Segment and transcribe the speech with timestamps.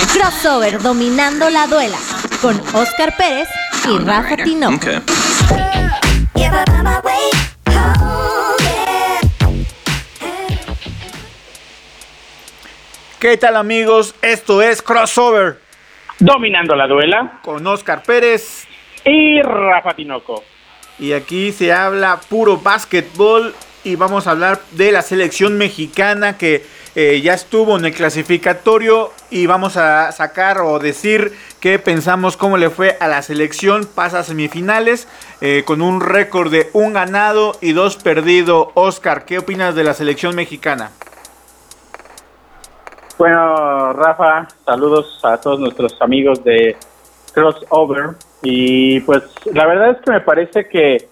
[0.00, 1.96] Crossover dominando la duela
[2.42, 3.48] con Oscar Pérez
[3.88, 4.86] y Rafa Tinoco.
[13.18, 14.14] ¿Qué tal amigos?
[14.20, 15.60] Esto es Crossover
[16.18, 18.66] Dominando la duela con Oscar Pérez
[19.04, 20.44] y Rafa Tinoco.
[20.98, 23.54] Y aquí se habla puro básquetbol
[23.84, 26.64] y vamos a hablar de la selección mexicana que
[26.98, 32.56] eh, ya estuvo en el clasificatorio y vamos a sacar o decir qué pensamos cómo
[32.56, 35.06] le fue a la selección, pasa a semifinales
[35.42, 38.72] eh, con un récord de un ganado y dos perdido.
[38.72, 40.90] Oscar, ¿qué opinas de la selección mexicana?
[43.18, 46.78] Bueno, Rafa, saludos a todos nuestros amigos de
[47.34, 48.14] Crossover.
[48.42, 49.22] Y pues
[49.52, 51.10] la verdad es que me parece que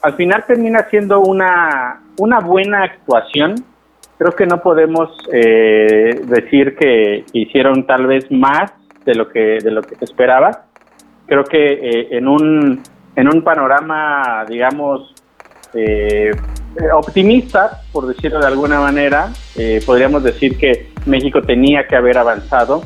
[0.00, 3.75] al final termina siendo una, una buena actuación
[4.18, 8.72] creo que no podemos eh, decir que hicieron tal vez más
[9.04, 10.64] de lo que de lo que se esperaba.
[11.26, 12.82] Creo que eh, en un
[13.14, 15.14] en un panorama, digamos,
[15.74, 16.30] eh,
[16.94, 19.30] optimista, por decirlo de alguna manera,
[19.86, 22.82] podríamos decir que México tenía que haber avanzado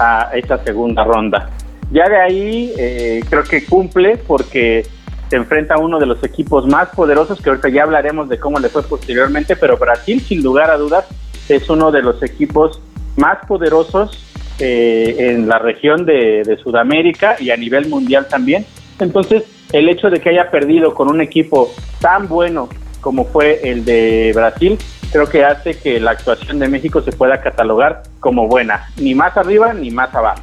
[0.00, 1.50] a esa segunda ronda.
[1.92, 4.86] Ya de ahí creo que cumple porque
[5.34, 8.60] se enfrenta a uno de los equipos más poderosos, que ahorita ya hablaremos de cómo
[8.60, 11.06] le fue posteriormente, pero Brasil sin lugar a dudas
[11.48, 12.80] es uno de los equipos
[13.16, 14.24] más poderosos
[14.60, 18.64] eh, en la región de, Sudamérica y a nivel mundial también.
[19.00, 22.68] Entonces, el hecho de que haya perdido con un equipo tan bueno
[23.00, 24.78] como fue el de Brasil,
[25.10, 29.36] creo que hace que la actuación de México se pueda catalogar como buena, ni más
[29.36, 30.42] arriba ni más abajo.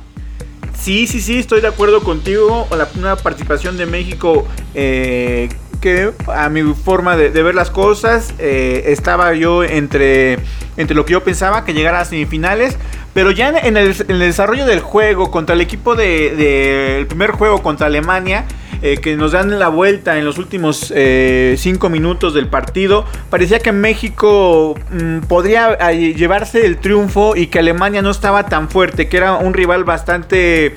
[0.82, 2.68] Sí, sí, sí, estoy de acuerdo contigo.
[2.76, 5.48] La, una participación de México eh,
[5.80, 10.40] que a mi forma de, ver las cosas eh, estaba yo entre,
[10.78, 12.80] entre lo que yo pensaba que llegara a semifinales.
[13.14, 17.86] Pero ya en el, desarrollo del juego contra el equipo del de, primer juego contra
[17.86, 18.46] Alemania,
[18.84, 23.06] eh, que nos dan la vuelta en los últimos eh, cinco minutos del partido.
[23.30, 28.70] Parecía que México mm, podría eh, llevarse el triunfo y que Alemania no estaba tan
[28.70, 30.76] fuerte, que era un rival bastante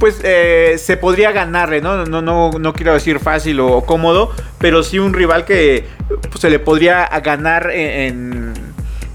[0.00, 2.04] pues se podría ganarle, ¿no?
[2.06, 6.50] No, no, no quiero decir fácil o, cómodo, pero sí un rival que pues, se
[6.50, 8.52] le podría ganar en,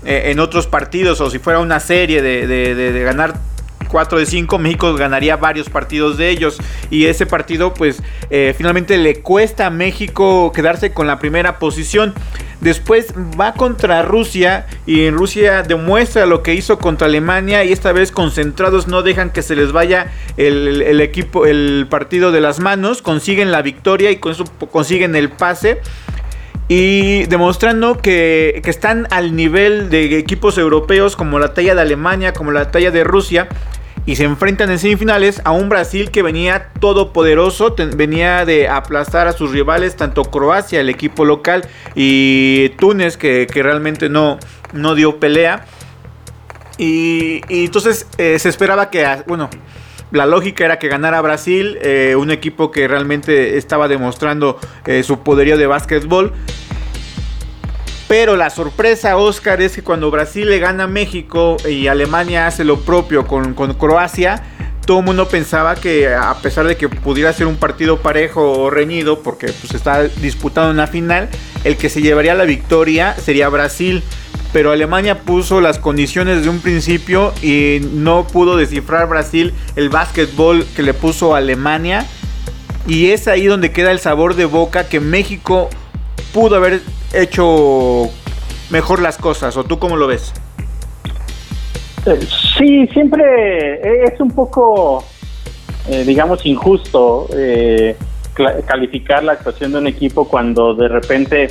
[0.06, 3.34] en, otros partidos o si fuera una serie de, de ganar
[3.88, 6.58] 4 de 5, México ganaría varios partidos de ellos.
[6.90, 12.14] Y ese partido, pues, eh, finalmente le cuesta a México quedarse con la primera posición.
[12.62, 17.92] Después va contra Rusia y en Rusia demuestra lo que hizo contra Alemania y esta
[17.92, 23.04] vez concentrados no dejan que se les vaya el, equipo, el partido de las manos,
[23.04, 25.82] consiguen la victoria y con eso consiguen el pase
[26.68, 32.34] y demostrando que, que, están al nivel de equipos europeos como la talla de Alemania,
[32.34, 33.48] como la talla de Rusia,
[34.08, 39.34] y se enfrentan en semifinales a un Brasil que venía todopoderoso, venía de aplastar a
[39.34, 44.40] sus rivales, tanto Croacia, el equipo local, y Túnez, que, realmente no,
[44.72, 45.66] no dio pelea.
[46.78, 49.50] Y, entonces eh, se esperaba que, bueno,
[50.12, 55.20] la lógica era que ganara Brasil, eh, un equipo que realmente estaba demostrando eh, su
[55.20, 56.32] poderío de básquetbol.
[58.08, 62.64] Pero la sorpresa, Oscar, es que cuando Brasil le gana a México y Alemania hace
[62.64, 64.42] lo propio con, Croacia,
[64.86, 68.70] todo el mundo pensaba que a pesar de que pudiera ser un partido parejo o
[68.70, 71.28] reñido, porque pues está disputando una final,
[71.66, 74.02] el que se llevaría la victoria sería Brasil.
[74.54, 80.66] Pero Alemania puso las condiciones de un principio y no pudo descifrar Brasil el básquetbol
[80.74, 82.08] que le puso Alemania.
[82.88, 85.70] Y es ahí donde queda el sabor de boca que México
[86.38, 86.82] pudo haber
[87.16, 88.12] hecho
[88.70, 90.32] mejor las cosas, ¿o tú cómo lo ves?
[92.06, 92.20] Eh,
[92.56, 95.04] sí, siempre es un poco,
[95.90, 97.98] eh, digamos, injusto eh,
[98.68, 101.48] calificar la actuación de un equipo cuando de repente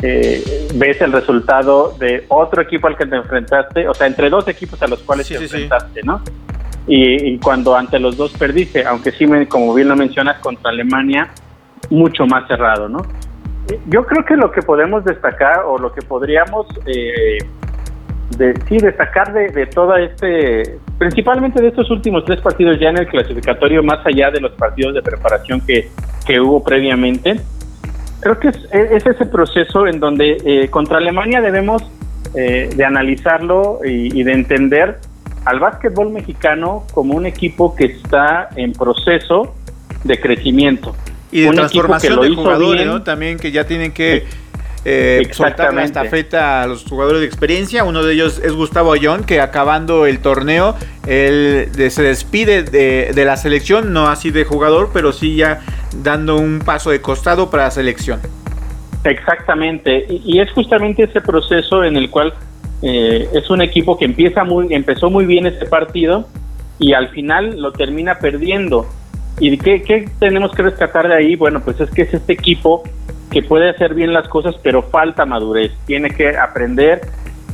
[0.00, 4.82] ves el resultado de otro equipo al que te enfrentaste, o sea, entre dos equipos
[4.82, 6.22] a los cuales te enfrentaste, ¿no?
[6.88, 11.30] Y, cuando ante los dos perdiste, aunque sí, como bien lo mencionas, contra Alemania,
[11.88, 13.02] mucho más cerrado, ¿no?
[13.86, 17.38] Yo creo que lo que podemos destacar o lo que podríamos eh,
[18.36, 23.82] destacar de, de toda este, principalmente de estos últimos tres partidos ya en el clasificatorio,
[23.82, 25.88] más allá de los partidos de preparación que,
[26.26, 27.40] que hubo previamente,
[28.20, 31.82] creo que es, ese proceso en donde eh, contra Alemania debemos
[32.34, 34.98] eh, de analizarlo y, y de entender
[35.44, 39.54] al básquetbol mexicano como un equipo que está en proceso
[40.04, 40.94] de crecimiento
[41.30, 43.02] y de transformación de jugadores, ¿no?
[43.02, 44.24] También que ya tienen que
[44.84, 47.84] eh, soltar la estafeta a los jugadores de experiencia.
[47.84, 50.76] Uno de ellos es Gustavo Ayón, que acabando el torneo,
[51.06, 55.60] él se despide de, la selección, no así de jugador, pero sí ya
[56.02, 58.20] dando un paso de costado para la selección.
[59.04, 62.34] Exactamente, y, es justamente ese proceso en el cual
[62.82, 66.26] eh, es un equipo que empieza muy, empezó muy bien este partido
[66.78, 68.86] y al final lo termina perdiendo.
[69.40, 71.36] ¿Y qué, qué tenemos que rescatar de ahí?
[71.36, 72.82] Bueno, pues es que es este equipo
[73.30, 75.72] que puede hacer bien las cosas, pero falta madurez.
[75.86, 77.00] Tiene que aprender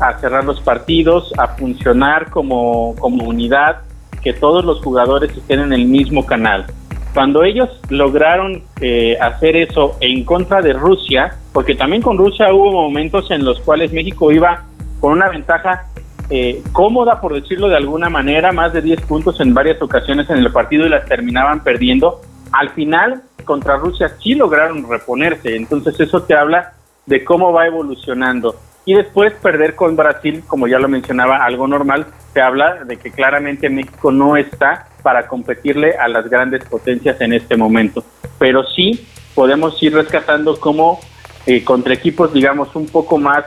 [0.00, 3.82] a cerrar los partidos, a funcionar como, como unidad,
[4.22, 6.66] que todos los jugadores estén en el mismo canal.
[7.12, 12.72] Cuando ellos lograron eh, hacer eso en contra de Rusia, porque también con Rusia hubo
[12.72, 14.64] momentos en los cuales México iba
[14.98, 15.86] con una ventaja
[16.30, 20.38] eh, cómoda, por decirlo de alguna manera, más de 10 puntos en varias ocasiones en
[20.38, 22.20] el partido y las terminaban perdiendo.
[22.52, 26.72] Al final, contra Rusia sí lograron reponerse, entonces eso te habla
[27.06, 28.56] de cómo va evolucionando.
[28.86, 33.10] Y después perder con Brasil, como ya lo mencionaba, algo normal, te habla de que
[33.10, 38.04] claramente México no está para competirle a las grandes potencias en este momento.
[38.38, 41.00] Pero sí podemos ir rescatando cómo
[41.46, 43.44] eh, contra equipos, digamos, un poco más,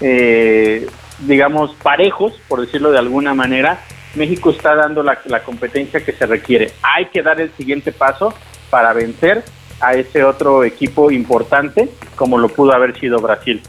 [0.00, 0.86] eh,
[1.20, 3.80] digamos, parejos, por decirlo de alguna manera,
[4.14, 6.72] México está dando la, la competencia que se requiere.
[6.82, 8.34] Hay que dar el siguiente paso
[8.70, 9.44] para vencer
[9.80, 13.62] a ese otro equipo importante como lo pudo haber sido Brasil.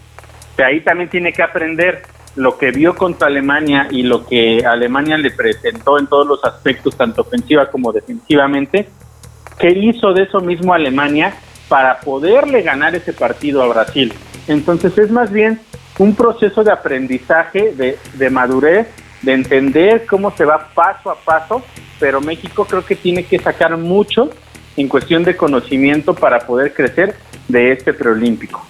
[0.56, 2.04] De ahí también tiene que aprender
[2.36, 6.96] lo que vio contra Alemania y lo que Alemania le presentó en todos los aspectos,
[6.96, 8.88] tanto ofensiva como defensivamente,
[9.58, 11.34] qué hizo de eso mismo Alemania
[11.68, 14.14] para poderle ganar ese partido a Brasil.
[14.48, 15.60] Entonces es más bien
[15.98, 18.88] un proceso de aprendizaje, de, madurez,
[19.22, 21.64] de entender cómo se va paso a paso,
[22.00, 24.30] pero México creo que tiene que sacar mucho
[24.76, 27.16] en cuestión de conocimiento para poder crecer
[27.48, 28.66] de este preolímpico.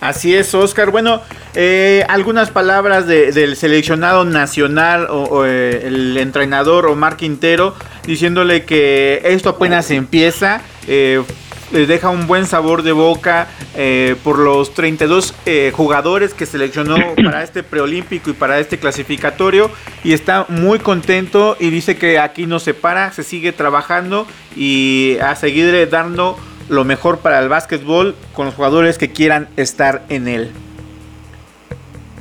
[0.00, 0.90] Así es, Oscar.
[0.90, 1.22] Bueno,
[1.54, 7.74] eh, algunas palabras del seleccionado nacional o, eh, el entrenador Omar Quintero
[8.04, 10.60] diciéndole que esto apenas empieza.
[10.86, 11.22] Eh,
[11.72, 16.96] les deja un buen sabor de boca eh, por los 32 eh, jugadores que seleccionó
[17.24, 19.70] para este preolímpico y para este clasificatorio
[20.02, 24.26] y está muy contento y dice que aquí no se para, se sigue trabajando
[24.56, 26.36] y a seguir dando
[26.68, 30.50] lo mejor para el básquetbol con los jugadores que quieran estar en él.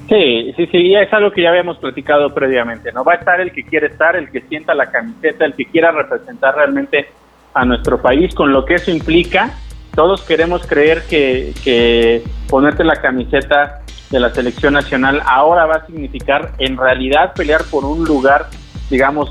[0.10, 3.04] Sí, sí, sí, es algo que ya habíamos platicado previamente, ¿no?
[3.04, 5.92] Va a estar el que quiere estar, el que sienta la camiseta, el que quiera
[5.92, 7.08] representar realmente
[7.54, 9.58] a nuestro país con lo que eso implica.
[9.96, 15.86] Todos queremos creer que, que ponerte la camiseta de la selección nacional ahora va a
[15.88, 18.48] significar en realidad pelear por un lugar,
[18.90, 19.30] digamos,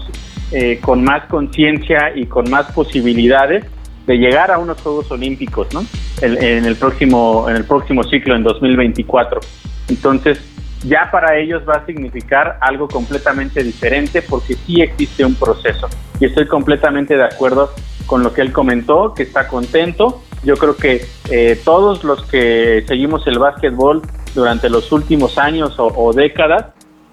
[0.51, 3.65] eh, con más conciencia y con más posibilidades
[4.07, 5.85] de llegar a unos Juegos Olímpicos, ¿no?
[6.21, 9.41] En, el próximo en el próximo ciclo en 2024.
[9.89, 10.41] Entonces,
[10.85, 15.89] ya para ellos va a significar algo completamente diferente porque sí existe un proceso.
[16.21, 17.71] Y estoy completamente de acuerdo
[18.07, 20.23] con lo que él comentó, que está contento.
[20.45, 24.03] Yo creo que eh, todos los que seguimos el básquetbol
[24.35, 26.67] durante los últimos años o, décadas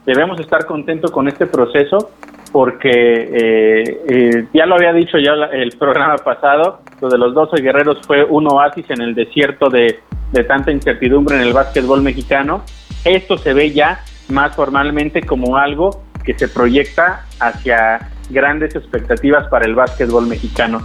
[0.06, 2.12] debemos estar contentos con este proceso
[2.52, 7.62] porque eh, eh, ya lo había dicho ya el programa pasado, lo de los 12
[7.62, 10.00] guerreros fue un oasis en el desierto de,
[10.32, 12.64] de tanta incertidumbre en el básquetbol mexicano.
[13.06, 19.66] Esto se ve ya más formalmente como algo que se proyecta hacia grandes expectativas para
[19.66, 20.82] el básquetbol mexicano.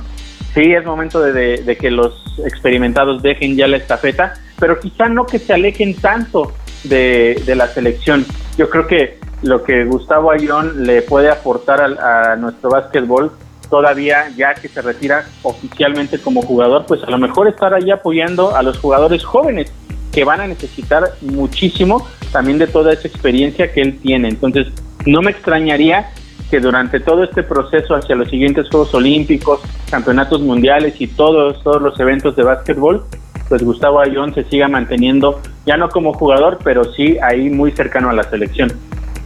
[0.54, 5.38] Sí, es momento de, que los experimentados dejen ya la estafeta, pero quizá no que
[5.38, 6.52] se alejen tanto
[6.84, 8.24] de, la selección.
[8.56, 13.32] Yo creo que lo que Gustavo Ayón le puede aportar a, nuestro básquetbol
[13.68, 18.54] todavía ya que se retira oficialmente como jugador, pues a lo mejor estar ahí apoyando
[18.54, 19.72] a los jugadores jóvenes
[20.14, 24.28] que van a necesitar muchísimo también de toda esa experiencia que él tiene.
[24.28, 24.68] Entonces,
[25.06, 26.10] no me extrañaría
[26.50, 31.82] que durante todo este proceso hacia los siguientes Juegos Olímpicos, campeonatos mundiales y todos, todos
[31.82, 33.04] los eventos de básquetbol,
[33.48, 38.08] pues Gustavo Ayón se siga manteniendo, ya no como jugador, pero sí ahí muy cercano
[38.10, 38.72] a la selección.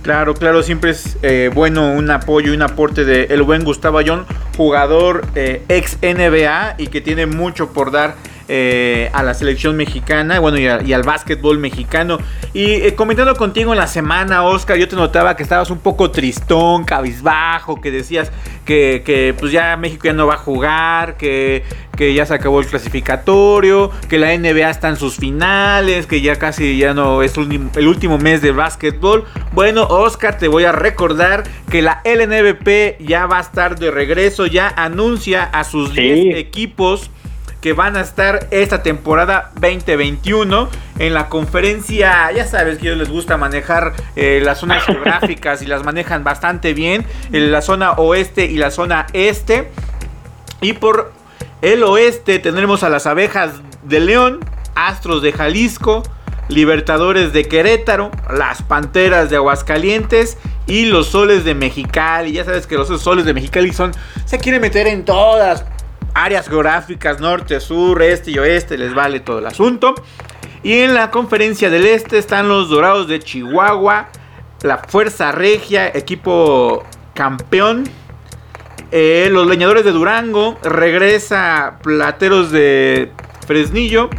[0.03, 3.99] Claro, claro, siempre es eh, bueno un apoyo y un aporte de el buen Gustavo
[3.99, 4.25] Ayón,
[4.57, 8.15] jugador eh, ex NBA y que tiene mucho por dar
[8.51, 12.19] eh, a la selección mexicana bueno, y, al básquetbol mexicano.
[12.55, 16.11] Y eh, comentando contigo en la semana, Oscar, yo te notaba que estabas un poco
[16.11, 18.33] tristón, cabizbajo, que decías
[18.65, 21.63] que, pues ya México ya no va a jugar, que,
[21.97, 26.37] que ya se acabó el clasificatorio, que la NBA está en sus finales, que ya
[26.37, 29.25] casi ya no es el último mes de básquetbol.
[29.53, 34.47] Bueno, Oscar, te voy a recordar que la LNBP ya va a estar de regreso,
[34.47, 37.11] ya anuncia a sus 10 equipos
[37.61, 42.31] que van a estar esta temporada 2021 en la conferencia.
[42.33, 46.25] Ya sabes que a ellos les gusta manejar eh, las zonas geográficas y las manejan
[46.25, 47.05] bastante bien.
[47.33, 49.71] En la zona oeste y la zona este.
[50.61, 51.13] Y por
[51.63, 54.41] el oeste tendremos a las abejas de León,
[54.75, 56.03] Astros de Jalisco,
[56.49, 62.33] Libertadores de Querétaro, las Panteras de Aguascalientes y los Soles de Mexicali.
[62.33, 63.93] Ya sabes que los Soles de Mexicali son
[64.25, 65.65] se quieren meter en todas
[66.25, 69.95] áreas geográficas, norte, sur, este y oeste, les vale todo el asunto.
[70.63, 74.09] Y en la conferencia del este están los Dorados de Chihuahua,
[74.63, 76.85] la Fuerza Regia, equipo
[77.15, 77.85] campeón.
[78.91, 83.13] Eh, los Leñadores de Durango, regresa Plateros de
[83.47, 84.11] Fresnillo.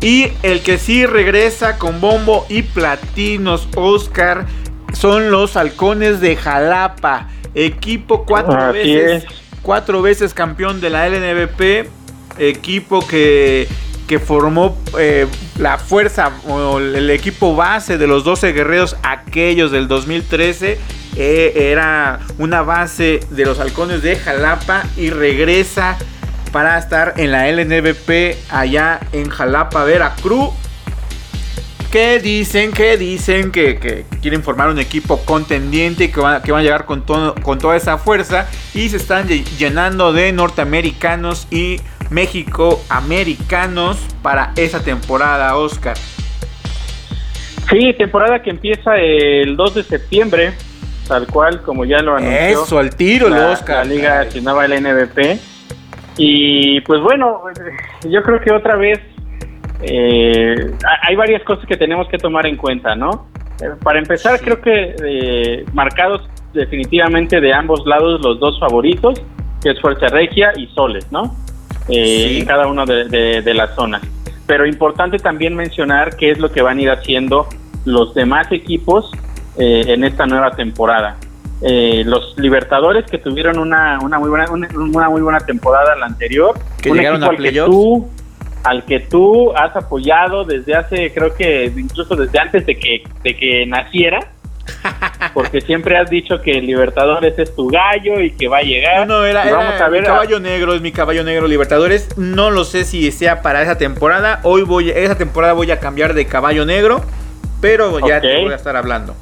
[0.00, 4.46] Y el que sí regresa con bombo y platinos, Oscar,
[4.92, 7.28] son los Halcones de Jalapa.
[7.54, 9.26] Equipo cuatro veces,
[9.62, 11.88] cuatro veces campeón de la LNBP.
[12.38, 13.68] Equipo que,
[14.06, 15.26] que formó eh,
[15.58, 20.78] la fuerza o el equipo base de los 12 guerreros, aquellos del 2013.
[21.16, 25.96] Eh, era una base de los halcones de Jalapa y regresa
[26.52, 30.50] para estar en la LNBP allá en Jalapa, Veracruz.
[31.90, 36.64] Que dicen, que dicen que, quieren formar un equipo contendiente que van, que van a
[36.64, 41.80] llegar con, con toda esa fuerza y se están llenando de norteamericanos y
[42.10, 45.96] México americanos para esa temporada, Oscar.
[47.70, 50.52] Sí, temporada que empieza el 2 de septiembre,
[51.06, 52.62] tal cual como ya lo anunció.
[52.62, 53.86] Eso, al tiro, la, Oscar.
[53.86, 55.38] La Liga Chinaba LNBP.
[56.16, 57.42] Y pues bueno,
[58.08, 59.00] yo creo que otra vez
[59.82, 63.28] eh, hay varias cosas que tenemos que tomar en cuenta, ¿no?
[63.60, 69.20] Eh, para empezar, creo que eh, marcados definitivamente de ambos lados los dos favoritos,
[69.62, 71.34] que es Fuerza Regia y Soles, ¿no?
[71.88, 73.04] En cada uno de,
[73.42, 74.02] de las zonas.
[74.46, 77.48] Pero importante también mencionar qué es lo que van a ir haciendo
[77.86, 79.10] los demás equipos
[79.56, 81.16] en esta nueva temporada.
[81.60, 86.54] Eh, los Libertadores que tuvieron una, una muy buena una, muy buena temporada la anterior,
[86.80, 88.08] que llegaron a al que tú
[88.68, 93.36] al que tú has apoyado desde hace creo que incluso desde antes de que de
[93.36, 94.20] que naciera
[95.34, 99.06] porque siempre has dicho que Libertadores es tu gallo y que va a llegar.
[99.06, 102.16] No, era, vamos a ver mi caballo negro, es mi caballo negro Libertadores.
[102.18, 104.40] No lo sé si sea para esa temporada.
[104.42, 107.00] Hoy voy, esa temporada voy a cambiar de caballo negro,
[107.62, 109.14] pero ya te voy a estar hablando.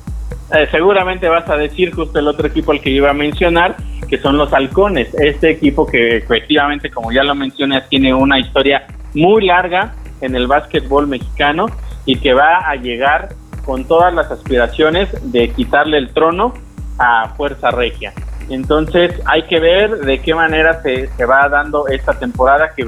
[0.53, 3.77] Eh, seguramente vas a decir justo el otro equipo al que iba a mencionar,
[4.09, 5.15] que son los halcones.
[5.15, 8.87] Este equipo que efectivamente, como ya lo mencionas, tiene una historia
[9.17, 11.67] muy larga en el básquetbol mexicano
[12.05, 13.31] y que va a llegar
[13.65, 16.55] con todas las aspiraciones de quitarle el trono
[16.99, 18.13] a Fuerza Regia.
[18.49, 22.87] Entonces hay que ver de qué manera se, se va dando esta temporada que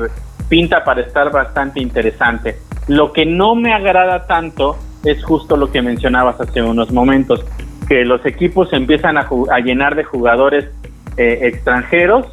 [0.48, 2.56] pinta para estar bastante interesante.
[2.86, 7.44] Lo que no me agrada tanto es justo lo que mencionabas hace unos momentos,
[7.88, 9.28] que los equipos empiezan a,
[9.64, 10.66] llenar de jugadores
[11.16, 12.26] eh, extranjeros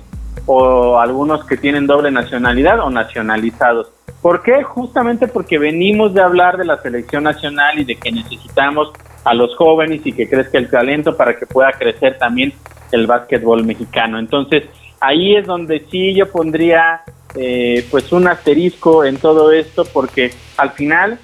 [0.46, 3.92] o algunos que tienen doble nacionalidad o nacionalizados.
[4.22, 4.64] ¿Por qué?
[4.64, 8.92] Justamente porque venimos de hablar de la selección nacional y de que necesitamos
[9.24, 12.54] a los jóvenes y que crezca el talento para que pueda crecer también
[12.92, 14.20] el básquetbol mexicano.
[14.20, 14.64] Entonces,
[15.00, 17.02] ahí es donde sí yo pondría
[17.36, 21.20] eh, pues un asterisco en todo esto porque al final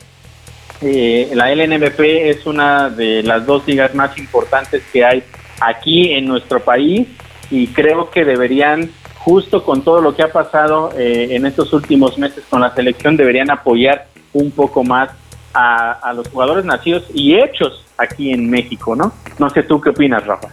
[0.82, 5.24] eh, la LNBP es una de las dos ligas más importantes que hay
[5.60, 7.08] aquí en nuestro país
[7.52, 8.90] y creo que deberían,
[9.24, 13.18] justo con todo lo que ha pasado eh, en estos últimos meses con la selección,
[13.18, 15.10] deberían apoyar un poco más
[15.54, 19.14] a, los jugadores nacidos y hechos aquí en México, ¿no?
[19.38, 20.48] No sé tú qué opinas, Rafa.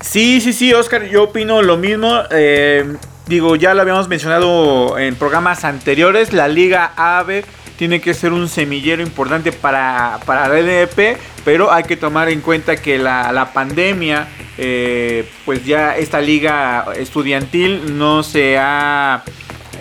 [0.00, 2.20] Sí, sí, sí, Oscar, yo opino lo mismo.
[2.30, 7.44] Eh, digo, ya lo habíamos mencionado en programas anteriores, la Liga AVE
[7.80, 12.42] tiene que ser un semillero importante para, para la LDP, pero hay que tomar en
[12.42, 14.28] cuenta que la, pandemia,
[14.62, 19.24] eh, pues ya esta liga estudiantil no se ha...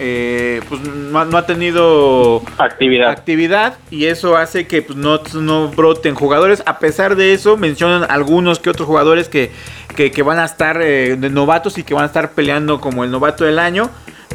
[0.02, 3.10] Eh, pues no, ha tenido actividad.
[3.10, 6.64] actividad y eso hace que pues, no, no broten jugadores.
[6.66, 9.52] A pesar de eso, mencionan algunos que otros jugadores que,
[9.94, 13.12] que, van a estar eh, de novatos y que van a estar peleando como el
[13.12, 13.90] novato del año.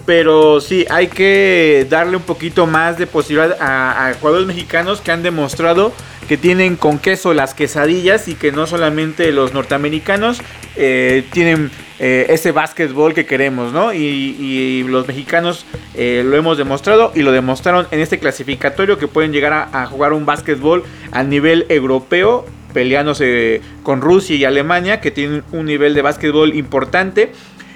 [0.06, 5.22] Pero sí, hay que darle un poquito más de posibilidad a, jugadores mexicanos que han
[5.22, 5.92] demostrado
[6.28, 10.40] que tienen con queso las quesadillas y que no solamente los norteamericanos
[10.76, 13.92] eh, tienen eh, ese básquetbol que queremos, ¿no?
[13.92, 19.32] Y, los mexicanos eh, lo hemos demostrado y lo demostraron en este clasificatorio que pueden
[19.32, 25.10] llegar a, a jugar un básquetbol a nivel europeo peleándose con Rusia y Alemania que
[25.10, 27.32] tienen un nivel de básquetbol importante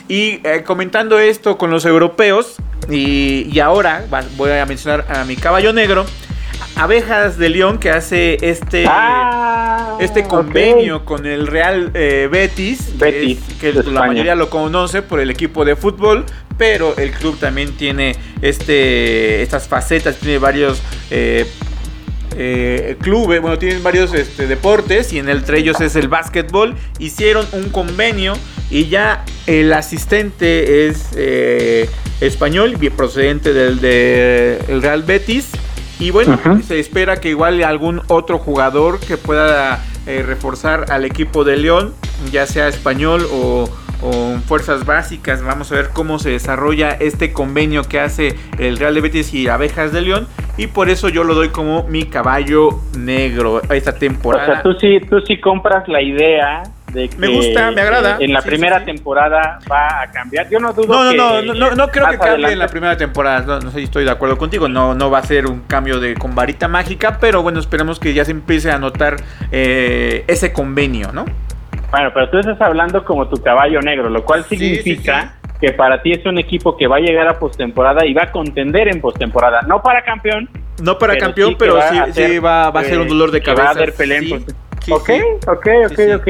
[0.08, 2.56] Y eh, comentando esto con los europeos,
[2.88, 6.06] y, y ahora va- voy a mencionar a mi caballo negro,
[6.76, 13.04] Abejas de León, que hace este, Ah, este convenio con el Real eh, Betis, que,
[13.04, 16.24] Betis, es- que la mayoría lo conoce por el equipo de fútbol,
[16.56, 21.46] pero el club también tiene este, estas facetas, tiene varios eh,
[22.36, 26.74] eh, clubes, bueno, tienen varios este, deportes y en entre ellos es el básquetbol.
[26.98, 28.34] Hicieron un convenio
[28.70, 31.88] y ya el asistente es eh,
[32.20, 35.50] español, procedente del de el Real Betis.
[36.00, 41.44] Y bueno, se espera que igual algún otro jugador que pueda eh, reforzar al equipo
[41.44, 41.92] de León,
[42.30, 43.68] ya sea español o,
[44.46, 45.42] fuerzas básicas.
[45.42, 49.48] Vamos a ver cómo se desarrolla este convenio que hace el Real de Betis y
[49.48, 50.28] Abejas de León.
[50.58, 54.44] Y por eso yo lo doy como mi caballo negro esta O temporada.
[54.46, 58.16] sea, tú sí, tú sí compras la idea de que Me gusta, me agrada.
[58.18, 60.48] en la Sí, primera sí, temporada va a cambiar.
[60.50, 62.66] Yo no dudo No, no, que no, no, no, no creo que cambie en la
[62.66, 63.40] primera temporada.
[63.46, 64.68] No, no sé si estoy de acuerdo contigo.
[64.68, 68.12] No, no va a ser un cambio de con varita mágica, pero bueno, esperemos que
[68.12, 69.16] ya se empiece a notar
[69.52, 71.24] eh, ese convenio, ¿no?
[71.92, 76.00] Bueno, pero tú estás hablando como tu caballo negro, lo cual Sí, significa que para
[76.02, 79.00] ti es un equipo que va a llegar a postemporada y va a contender en
[79.00, 80.48] postemporada, no para campeón.
[80.82, 82.94] No para pero campeón, sí pero va sí, a sí ser, va, va a ser
[82.94, 83.80] eh, un dolor de que va a cabeza.
[83.80, 85.10] haber pelea Sí, ok,
[85.48, 86.12] ok, ok, Sí, sí.
[86.12, 86.28] ok.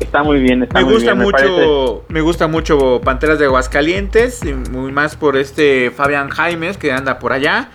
[0.00, 1.24] Está muy bien, está Me muy gusta bien.
[1.24, 6.92] mucho, me gusta mucho Panteras de Aguascalientes, y muy más por este Fabián Jaimes que
[6.92, 7.70] anda por allá.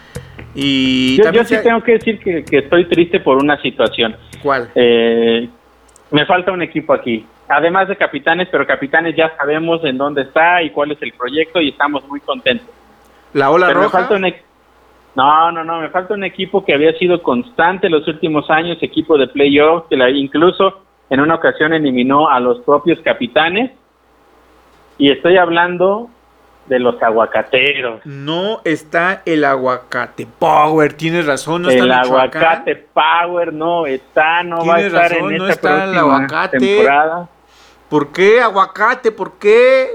[0.56, 4.16] Y Yo, sí se- tengo que decir que, que estoy triste por una situación.
[4.42, 4.70] ¿Cuál?
[4.76, 5.50] Eh,
[6.12, 7.26] me falta un equipo aquí.
[7.48, 11.60] Además de capitanes, pero capitanes ya sabemos en dónde está y cuál es el proyecto
[11.60, 12.68] y estamos muy contentos.
[13.34, 14.00] La ola Pero me roja.
[14.00, 14.34] falta un
[15.16, 19.16] no, no, no, me falta un equipo que había sido constante los últimos años, equipo
[19.18, 23.72] de playoffs, que la- incluso en una ocasión eliminó a los propios capitanes.
[24.98, 26.10] Y estoy hablando
[26.66, 28.02] de los aguacateros.
[28.06, 32.44] No está el aguacate power, tienes razón, no está el en Michoacán.
[32.44, 36.60] aguacate Power no está, no va a estar razón, en no esta está el aguacate.
[36.60, 37.30] temporada.
[37.90, 39.12] ¿Por qué aguacate?
[39.12, 39.88] ¿Por qué?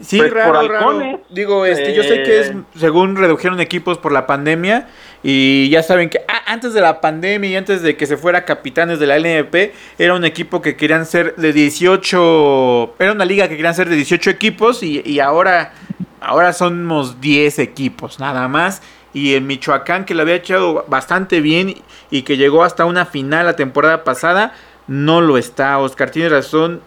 [0.00, 1.20] Sí, Pues, raro, por raro.
[1.30, 2.56] Digo, este, yo sé que es Eh.
[2.78, 4.88] según redujeron equipos por la pandemia
[5.22, 8.44] y ya saben que ah, antes de la pandemia y antes de que se fuera
[8.44, 13.48] capitanes de la LNP era un equipo que querían ser de 18, era una liga
[13.48, 15.72] que querían ser de 18 equipos y, y ahora
[16.20, 18.82] ahora somos 10 equipos nada más
[19.14, 21.74] y el Michoacán que lo había echado bastante bien
[22.10, 24.54] y que llegó hasta una final la temporada pasada
[24.88, 26.80] no lo está, Oscar, tienes razón,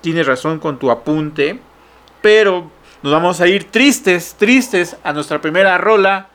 [0.00, 1.58] tienes razón con tu apunte,
[2.26, 2.68] pero
[3.04, 6.26] nos vamos a ir tristes, tristes a nuestra primera rola.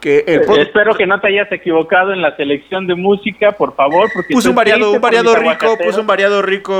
[0.00, 3.76] Que el produ- Espero que no te hayas equivocado en la selección de música, por
[3.76, 6.72] favor, porque estoy un variado, un variado rico, puso un variado rico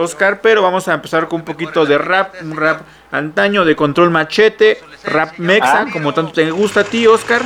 [0.00, 2.80] Oscar, pero vamos a empezar con un poquito de rap, un rap
[3.12, 5.86] antaño de control machete, rap mexa, Ah.
[5.92, 7.42] como tanto te gusta a ti, Oscar.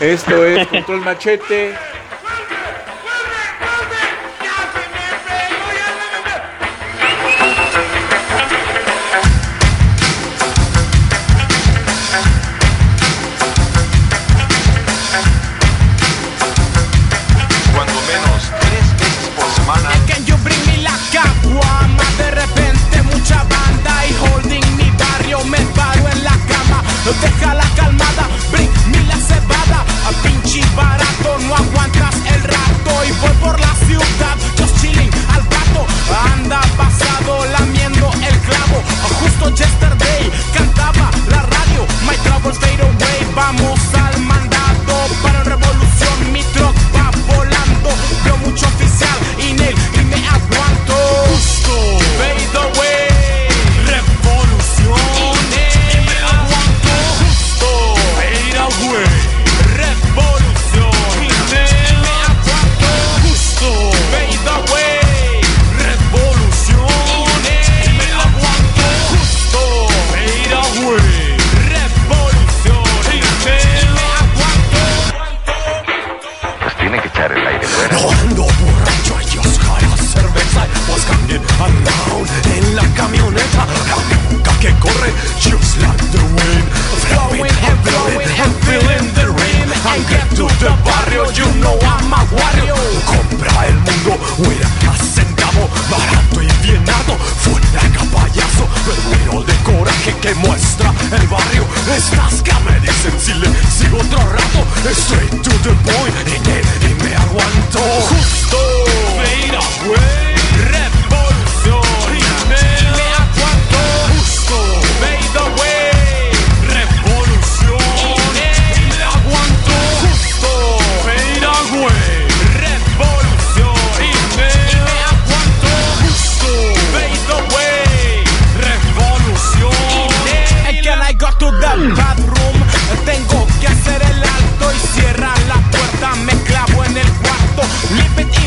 [0.00, 1.74] Esto es control machete.
[27.22, 29.84] Deja la calmada, bring me la cebada.
[30.08, 32.90] A pinche barato, no aguantas el rato.
[33.08, 35.86] Y voy por la ciudad, just chilling al gato.
[36.32, 38.82] Anda pasado lamiendo el clavo.
[39.20, 41.86] Justo yesterday cantaba la radio.
[42.06, 44.13] My troubles fade away, vamos al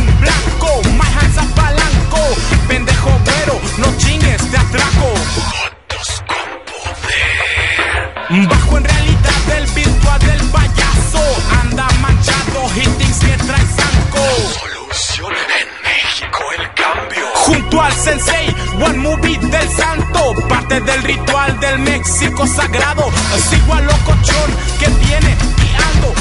[0.08, 2.20] en blanco, majas a palanco,
[2.68, 5.08] pendejo pero no chingues, te atraco.
[5.36, 8.48] Fotos con poder.
[8.48, 11.22] Bajo en realidad el virtual del payaso,
[11.62, 14.20] anda manchado, hittings que trae zanco.
[14.20, 17.26] La solución en México, el cambio.
[17.36, 23.10] Junto al sensei, one movie del santo, parte del ritual del México sagrado.
[23.50, 26.14] Sigo al locochón que viene guiando.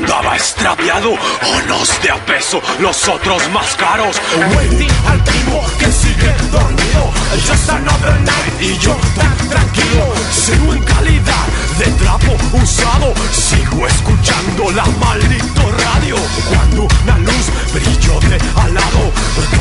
[0.00, 4.16] Andaba extraviado, unos de a peso, los otros más caros.
[4.56, 7.12] Waiting al primo que sigue dormido.
[7.46, 10.12] Just another night y yo tan tranquilo.
[10.32, 16.16] Sigo en calidad de trapo usado, sigo escuchando la maldito radio.
[16.48, 19.10] Cuando una luz brilló de al lado,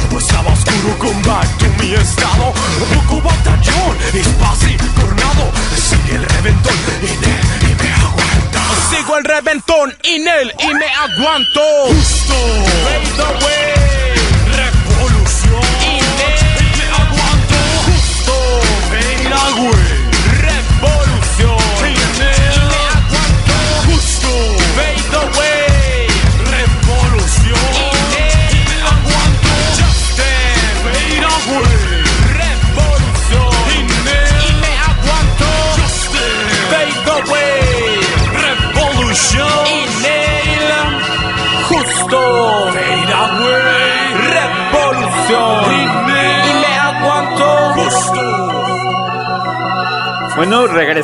[0.10, 2.54] todo estaba oscuro, come back to mi estado.
[2.94, 8.62] Poco batallón, espacio cornado, sigue el reventón y, de- y me aguanta.
[8.90, 11.62] Sigo el reventón in él y me aguanto.
[11.88, 12.34] Justo,
[12.84, 13.79] Fade away.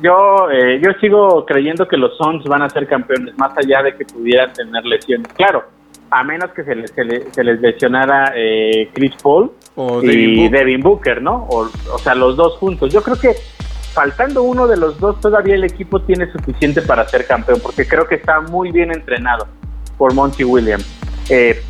[0.00, 3.96] yo eh, yo sigo creyendo que los Suns van a ser campeones, más allá de
[3.96, 5.28] que pudieran tener lesiones.
[5.34, 5.64] Claro,
[6.10, 10.06] a menos que se les, se les, se les lesionara eh, Chris Paul O y
[10.06, 10.58] Devin Booker.
[10.58, 11.46] Devin Booker, ¿no?
[11.48, 12.92] O, o sea, los dos juntos.
[12.92, 13.34] Yo creo que
[13.94, 18.06] faltando uno de los dos, todavía el equipo tiene suficiente para ser campeón, porque creo
[18.06, 19.46] que está muy bien entrenado
[19.98, 20.86] por Monty Williams.
[21.30, 21.62] Eh,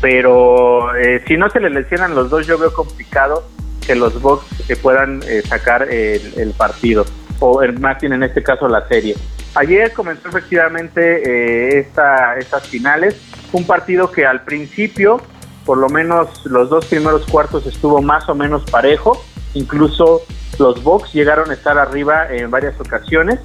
[0.00, 3.44] pero eh, si no se le lesionan los dos, yo veo complicado
[3.88, 7.06] que los Bucks eh, puedan eh, sacar el, el partido,
[7.40, 9.16] o el, más bien en este caso la serie.
[9.54, 13.16] Ayer comenzó efectivamente eh, esta, estas finales,
[13.50, 15.22] un partido que al principio,
[15.64, 19.24] por lo menos los dos primeros cuartos estuvo más o menos parejo,
[19.54, 20.20] incluso
[20.58, 23.40] los Bucks llegaron a estar arriba en varias ocasiones,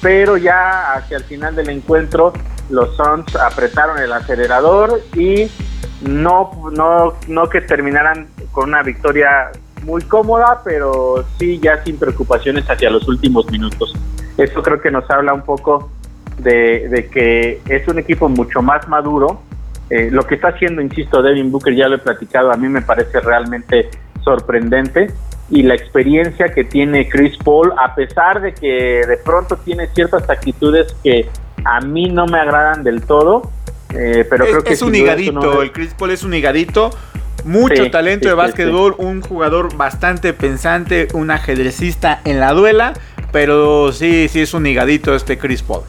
[0.00, 2.32] pero ya hacia el final del encuentro
[2.70, 5.50] los Suns apretaron el acelerador y
[6.02, 9.50] no, no, no que terminaran con una victoria
[9.84, 13.94] muy cómoda, pero sí ya sin preocupaciones hacia los últimos minutos.
[14.36, 15.90] Esto creo que nos habla un poco
[16.38, 19.42] de, de que es un equipo mucho más maduro.
[19.90, 22.80] Eh, lo que está haciendo, insisto, Devin Booker, ya lo he platicado, a mí me
[22.82, 23.90] parece realmente
[24.22, 25.12] sorprendente.
[25.50, 30.28] Y la experiencia que tiene Chris Paul, a pesar de que de pronto tiene ciertas
[30.30, 31.28] actitudes que
[31.64, 33.50] a mí no me agradan del todo,
[33.92, 36.90] eh, pero es, creo que es un higadito, de- el Chris Paul es un higadito.
[37.44, 42.52] Mucho Sí, talento sí, de sí, básquetbol, un jugador bastante pensante, un ajedrecista en la
[42.52, 42.92] duela,
[43.32, 45.82] pero sí, sí es un higadito este Chris Paul.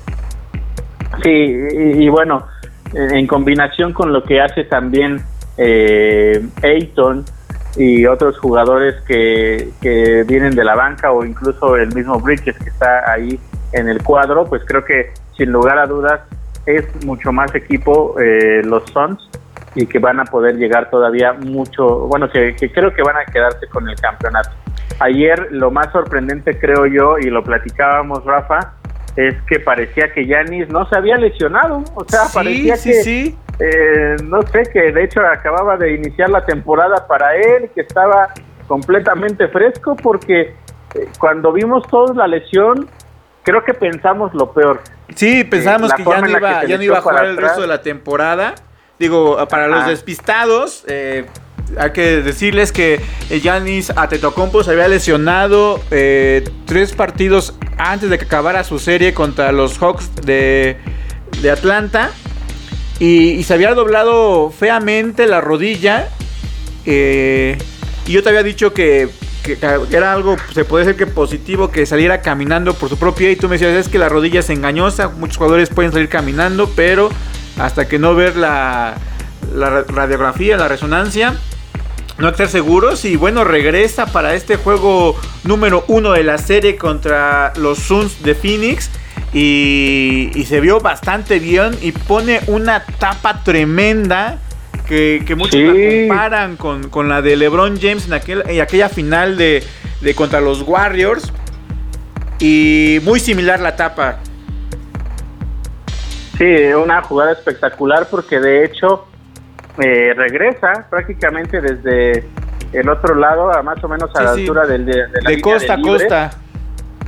[1.23, 2.47] Sí, y, y bueno,
[2.93, 5.23] en en combinación con lo que hace también
[5.57, 7.25] eh, Ayton
[7.77, 12.69] y otros jugadores que, que vienen de la banca o incluso el mismo Bridges que
[12.69, 13.39] está ahí
[13.71, 16.21] en el cuadro, pues creo que sin lugar a dudas,
[16.65, 19.29] es mucho más equipo eh, los Suns
[19.75, 23.25] y que van a poder llegar todavía mucho, bueno, que, que creo que van a
[23.25, 24.49] quedarse con el campeonato.
[24.99, 28.73] Ayer lo más sorprendente creo yo, y lo platicábamos Rafa,
[29.15, 33.03] es que parecía que Yanis no se había lesionado, o sea, Sí, parecía sí, que,
[33.03, 33.37] sí.
[33.59, 38.29] eh, no sé, que de hecho acababa de iniciar la temporada para él, que estaba
[38.67, 40.53] completamente fresco, porque
[40.95, 42.87] eh, cuando vimos todos la lesión,
[43.43, 44.79] creo que pensamos lo peor.
[45.15, 47.61] Sí, pensábamos la que ya no iba, que ya no iba a jugar el resto
[47.61, 48.55] de la temporada.
[49.01, 51.25] Digo, para los despistados, eh,
[51.77, 53.01] hay que decirles que
[53.41, 59.51] Yanis Atetokounmpo se había lesionado eh, tres partidos antes de que acabara su serie contra
[59.51, 60.77] los Hawks de,
[61.41, 62.11] de Atlanta.
[62.99, 66.07] Y, y se había doblado feamente la rodilla.
[66.85, 67.57] eh,
[68.05, 69.09] y yo te había dicho que,
[69.43, 73.17] que- que era algo, se puede decir que positivo, que saliera caminando por su propio
[73.25, 73.31] pie.
[73.31, 75.07] Y tú me decías, es que la rodilla es engañosa.
[75.09, 77.09] Muchos jugadores pueden salir caminando, pero
[77.57, 78.95] hasta que no ver la,
[79.53, 81.35] la radiografía, la resonancia,
[82.17, 83.05] no estar seguros.
[83.05, 88.35] Y bueno, regresa para este juego número uno de la serie contra los Suns de
[88.35, 88.89] Phoenix.
[89.33, 94.39] Y, y se vio bastante bien y pone una tapa tremenda
[94.89, 95.63] que, que muchos Sí.
[95.63, 95.73] la
[96.09, 99.63] comparan con, con la de LeBron James en, aquel, en aquella final de,
[100.01, 101.31] de contra los Warriors.
[102.39, 104.17] Y muy similar la tapa.
[106.41, 109.05] Sí, una jugada espectacular porque de hecho
[109.77, 112.27] eh, regresa prácticamente desde
[112.73, 114.41] el otro lado, a más o menos a Sí, la sí.
[114.41, 116.31] altura del, de, de la De costa a costa.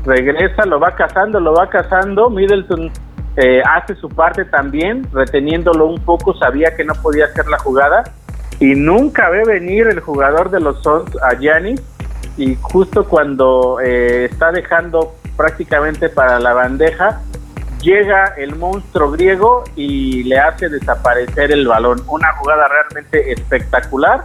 [0.06, 2.30] Regresa, lo va cazando, lo va cazando.
[2.30, 2.92] Middleton
[3.38, 8.04] eh, hace su parte también, reteniéndolo un poco, sabía que no podía hacer la jugada
[8.60, 11.82] y nunca ve venir el jugador de los Suns a Giannis
[12.38, 17.22] y justo cuando eh, está dejando prácticamente para la bandeja,
[17.84, 22.02] llega el monstruo griego y le hace desaparecer el balón.
[22.08, 24.24] Una jugada realmente espectacular,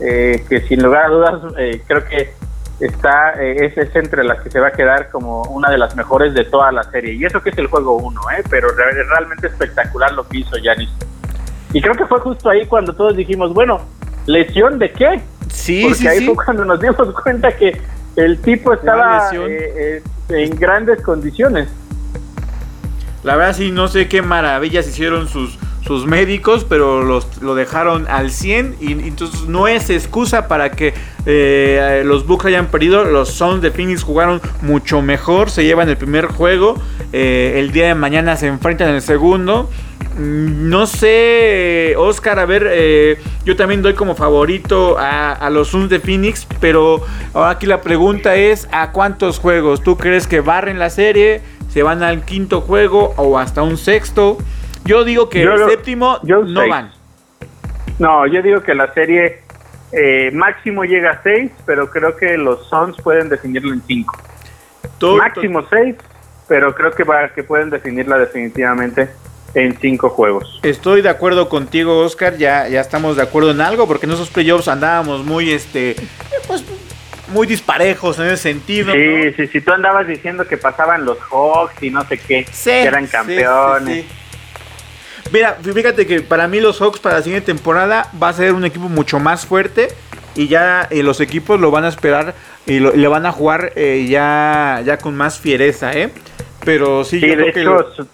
[0.00, 2.32] eh, que sin lugar a dudas eh, creo que
[2.80, 5.94] está eh, es, es entre las que se va a quedar como una de las
[5.96, 7.12] mejores de toda la serie.
[7.14, 8.42] Y eso que es el juego 1, ¿eh?
[8.50, 10.90] pero re- realmente espectacular lo que hizo Yanis.
[11.72, 13.80] Y creo que fue justo ahí cuando todos dijimos, bueno,
[14.26, 15.20] ¿lesión de qué?
[15.48, 16.26] Sí, Porque sí, ahí sí.
[16.26, 17.80] fue cuando nos dimos cuenta que
[18.16, 21.68] el tipo estaba eh, eh, en grandes condiciones.
[23.24, 28.06] La verdad sí, no sé qué maravillas hicieron sus, sus médicos, pero los, lo dejaron
[28.06, 30.92] al 100 y, entonces no es excusa para que
[31.24, 33.04] eh, los Bucks hayan perdido.
[33.04, 36.74] Los Suns de Phoenix jugaron mucho mejor, se llevan el primer juego,
[37.14, 39.70] eh, el día de mañana se enfrentan en el segundo.
[40.18, 45.68] Mm, No sé, Oscar, a ver, eh, yo también doy como favorito a, a los
[45.68, 49.82] Suns de Phoenix, pero ahora aquí la pregunta es, ¿a cuántos juegos?
[49.82, 51.40] ¿Tú crees que barren la serie?
[51.74, 54.38] ¿Se van al quinto juego o hasta un sexto?
[54.84, 56.70] Yo digo que Yo el lo- séptimo yo no seis.
[56.70, 56.92] van.
[57.98, 59.40] No, yo digo que la serie
[59.90, 64.16] eh, máximo llega a 6, pero creo que los Suns pueden definirlo en 5.
[64.98, 65.96] Todo- Máximo 6,
[66.46, 69.08] pero creo que, va, que pueden definirla definitivamente
[69.54, 70.60] en 5 juegos.
[70.62, 72.36] Estoy de acuerdo contigo, Oscar.
[72.36, 75.96] Ya, ya estamos de acuerdo en algo, porque en esos playoffs andábamos muy, este,
[76.46, 76.64] pues,
[77.34, 78.92] muy disparejos en ese sentido.
[78.92, 79.32] Sí, ¿no?
[79.36, 82.82] sí, sí, tú andabas diciendo que pasaban los Hawks y no sé qué, Sí, que
[82.84, 83.94] eran campeones.
[83.96, 85.30] sí, sí.
[85.32, 88.64] Mira, fíjate que para mí los Hawks para la siguiente temporada va a ser un
[88.64, 89.88] equipo mucho más fuerte
[90.36, 92.34] y ya eh, los equipos lo van a esperar
[92.66, 96.10] y, lo- le van a jugar eh, ya, ya con más fiereza, ¿eh?
[96.64, 98.06] Pero sí, Sí, yo de creo que hecho, so-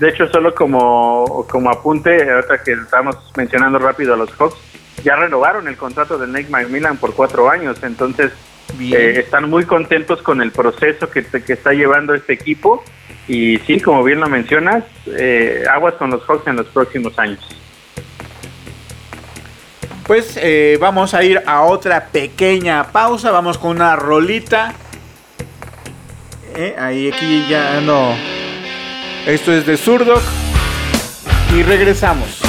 [0.00, 4.56] de hecho, solo como, como apunte, ahorita que estamos mencionando rápido a los Hawks,
[5.02, 8.32] ya renovaron el contrato de Nate McMillan por cuatro años, entonces
[8.80, 12.84] eh, están muy contentos con el proceso que, que está llevando este equipo
[13.28, 17.38] y sí, como bien lo mencionas, eh, aguas con los Hawks en los próximos años.
[20.04, 23.30] Pues eh, vamos a ir a otra pequeña pausa.
[23.30, 24.74] Vamos con una rolita.
[26.76, 28.16] Ahí aquí ya no.
[29.24, 30.20] Esto es de Zurdo.
[31.56, 32.39] Y regresamos.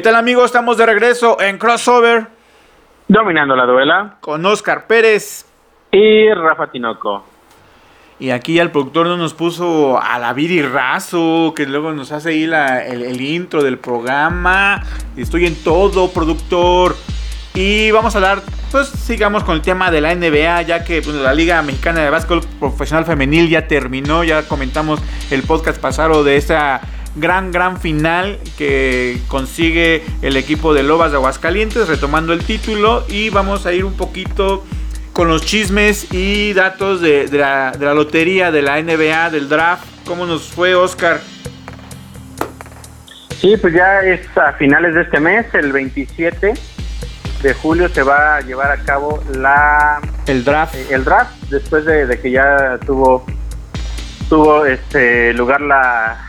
[0.00, 0.46] ¿Qué tal amigos?
[0.46, 2.26] Estamos de regreso en Crossover
[3.06, 4.16] Dominando la duela.
[4.20, 5.44] con Oscar Pérez.
[5.92, 7.22] Y Rafa Tinoco.
[8.18, 10.34] Y aquí el productor no nos puso a la
[10.72, 14.82] Razo, que luego nos hace ahí la- el, el intro del programa.
[15.18, 16.96] Estoy en todo, productor.
[17.52, 18.40] Y vamos a hablar,
[18.72, 22.08] pues sigamos con el tema de la NBA, ya que pues, la Liga Mexicana de
[22.08, 24.98] Básquetbol Profesional Femenil ya terminó, ya comentamos
[25.30, 26.80] el podcast pasado de esa
[27.16, 33.04] gran, gran final que consigue el equipo de Lobas de Aguascalientes, retomando el título.
[33.08, 34.64] Y vamos a ir un poquito
[35.12, 39.48] con los chismes y datos de, de la, de la lotería, de la NBA, del
[39.48, 39.84] draft.
[40.06, 41.20] ¿Cómo nos fue, Oscar?
[43.40, 46.52] Sí, pues ya es a finales de este mes, el 27
[47.42, 50.74] de julio se va a llevar a cabo la El draft.
[50.74, 53.24] eh, el draft después de, de que ya tuvo
[54.28, 56.28] tuvo este lugar la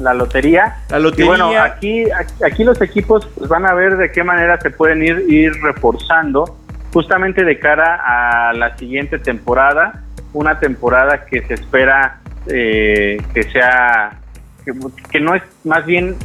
[0.00, 0.76] la lotería.
[0.90, 4.58] La Y bueno, aquí, aquí aquí los equipos pues, van a ver de qué manera
[4.60, 6.58] se pueden ir, ir reforzando
[6.92, 10.02] justamente de cara a la siguiente temporada,
[10.32, 14.18] una temporada que se espera eh, que sea,
[14.64, 14.72] que,
[15.10, 16.16] que no es más bien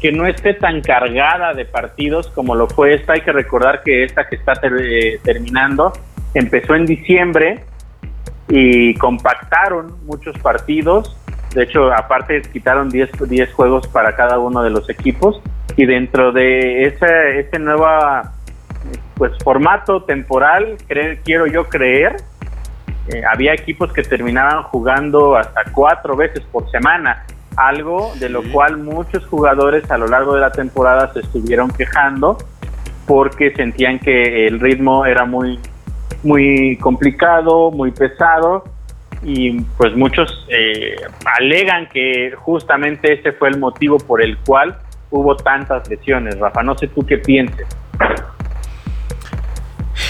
[0.00, 3.14] que no esté tan cargada de partidos como lo fue esta.
[3.14, 5.92] Hay que recordar que esta que está ter- eh, terminando
[6.34, 7.64] empezó en diciembre
[8.48, 11.16] y compactaron muchos partidos.
[11.58, 15.42] De hecho, aparte quitaron 10, 10 juegos para cada uno de los equipos.
[15.74, 17.84] Y dentro de ese, ese nuevo
[19.16, 22.14] pues formato temporal, cre- quiero yo creer,
[23.08, 27.24] eh, había equipos que terminaban jugando hasta cuatro veces por semana,
[27.56, 32.38] algo de lo cual muchos jugadores a lo largo de la temporada se estuvieron quejando
[33.04, 35.58] porque sentían que el ritmo era muy
[36.22, 38.62] muy complicado, muy pesado
[39.22, 40.96] y pues muchos eh,
[41.38, 44.78] alegan que justamente ese fue el motivo por el cual
[45.10, 46.38] hubo tantas lesiones.
[46.38, 47.66] Rafa, no sé tú qué pienses.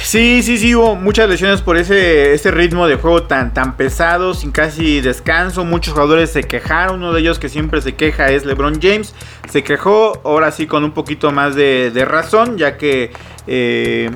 [0.02, 4.32] Sí, sí, sí, hubo muchas lesiones por ese, ese ritmo de juego tan, tan pesado,
[4.32, 5.64] sin casi descanso.
[5.64, 6.96] Muchos jugadores se quejaron.
[6.96, 9.14] Uno de ellos que siempre se queja es LeBron James.
[9.50, 13.10] Se quejó, ahora sí, con un poquito más de, razón, ya que
[13.46, 14.10] eh,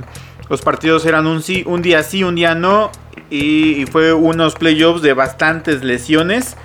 [0.49, 2.90] los partidos eran un, sí, un día sí, un día no.
[3.31, 6.57] Y, fue unos playoffs de bastantes lesiones.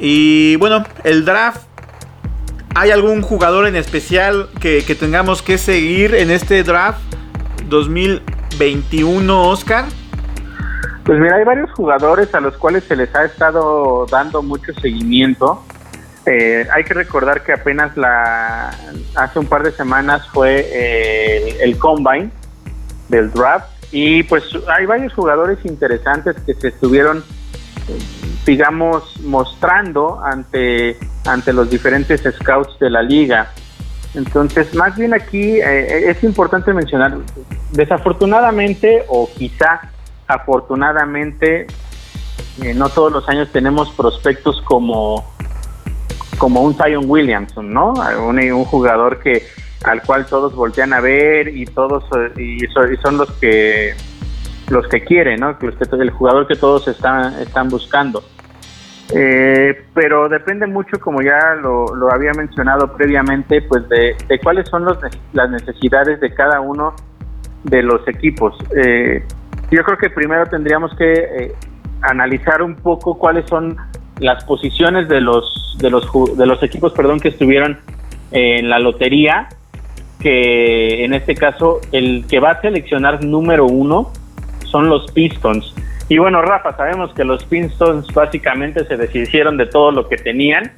[0.00, 1.62] Y bueno, el draft.
[2.76, 7.00] ¿Hay algún jugador en especial que, tengamos que seguir en este draft
[7.68, 9.86] 2021, Oscar?
[11.04, 15.64] Pues mira, hay varios jugadores a los cuales se les ha estado dando mucho seguimiento.
[16.26, 18.70] Eh, hay que recordar que apenas la
[19.16, 22.30] hace un par de semanas fue eh, el combine
[23.08, 27.24] del draft y pues hay varios jugadores interesantes que se estuvieron
[28.46, 33.52] digamos mostrando ante ante los diferentes scouts de la liga
[34.14, 37.18] entonces más bien aquí eh, es importante mencionar
[37.72, 39.80] desafortunadamente o quizá
[40.26, 41.66] afortunadamente
[42.62, 45.24] eh, no todos los años tenemos prospectos como
[46.40, 47.92] como un Zion Williamson, ¿no?
[48.26, 49.46] Un, un jugador que
[49.84, 53.94] al cual todos voltean a ver y todos eh, y, so- y son los que
[54.68, 55.56] los que quieren, ¿no?
[55.60, 58.22] El jugador que todos están están buscando.
[59.12, 64.68] Eh, pero depende mucho, como ya lo, lo había mencionado previamente, pues de, de cuáles
[64.68, 64.98] son los,
[65.32, 66.94] las necesidades de cada uno
[67.64, 68.56] de los equipos.
[68.76, 69.24] Eh,
[69.72, 71.54] yo creo que primero tendríamos que eh,
[72.02, 73.76] analizar un poco cuáles son
[74.20, 76.06] las posiciones de los de los
[76.36, 77.78] de los equipos, perdón, que estuvieron
[78.30, 79.48] en la lotería,
[80.20, 84.12] que en este caso el que va a seleccionar número uno
[84.64, 85.74] son los Pistons.
[86.08, 90.72] Y bueno, Rafa, sabemos que los Pistons básicamente se deshicieron de todo lo que tenían.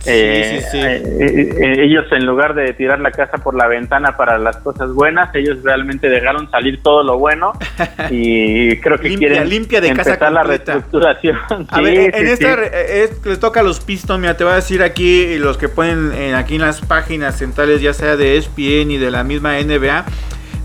[0.00, 0.78] Sí, Eh, sí, sí.
[0.80, 4.92] eh, eh, ellos en lugar de tirar la casa por la ventana para las cosas
[4.92, 7.52] buenas, ellos realmente dejaron salir todo lo bueno
[8.10, 10.72] y creo que Limpia, quieren limpia de casa empezar la completa.
[10.74, 11.36] reestructuración.
[11.68, 12.60] A Sí, ver, en sí, esta sí.
[12.88, 16.12] es- les toca a los Pistons, mira, te voy a decir aquí los que ponen
[16.12, 20.04] en- aquí en las páginas centrales, ya sea de ESPN y de la misma NBA,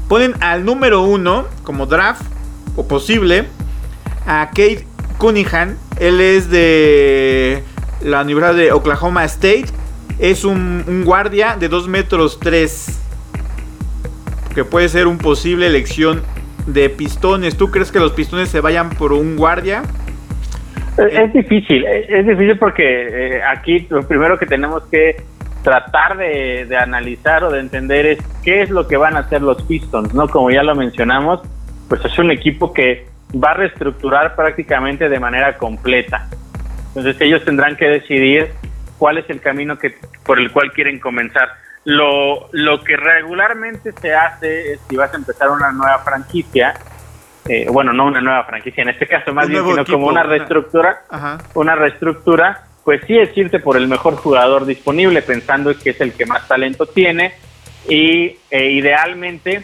[0.08, 2.22] ponen al número uno como draft
[2.76, 3.46] o posible
[4.28, 4.86] a Kate
[5.18, 5.76] Cunningham.
[6.00, 7.64] Él es de
[8.04, 9.66] la Universidad de Oklahoma State.
[10.20, 13.02] Es un, guardia de 2 metros 3.
[14.54, 16.22] Que puede ser un posible elección
[16.68, 17.58] de pistones.
[17.58, 19.84] ¿Tú crees que los pistones se vayan por un guardia?
[20.98, 25.24] Es, es difícil, es es difícil porque eh, aquí lo primero que tenemos que
[25.64, 29.42] tratar de, de analizar o de entender es qué es lo que van a hacer
[29.42, 30.28] los Pistons, ¿no?
[30.28, 31.42] Como ya lo mencionamos,
[31.90, 36.28] pues es un equipo que va a reestructurar prácticamente de manera completa.
[36.96, 38.52] Entonces ellos tendrán que decidir
[38.98, 41.50] cuál es el camino que por el cual quieren comenzar.
[41.86, 46.74] Lo, lo que regularmente se hace es si vas a empezar una nueva franquicia,
[47.50, 50.22] eh, bueno, no una nueva franquicia en este caso, más bien, sino como equipo, una
[50.22, 51.38] una- reestructura, Ajá.
[51.56, 56.14] una reestructura, pues sí es irte por el mejor jugador disponible, pensando que es el
[56.14, 57.34] que más talento tiene
[57.90, 59.64] y eh, idealmente,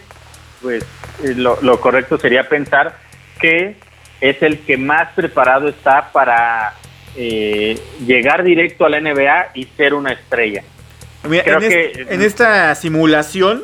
[0.61, 0.83] pues
[1.23, 2.95] eh, lo, lo correcto sería pensar
[3.39, 3.77] que
[4.19, 6.73] es el que más preparado está para
[7.15, 10.63] eh, llegar directo a la NBA y ser una estrella.
[11.27, 13.63] Mira, Creo en, es- que- en esta simulación,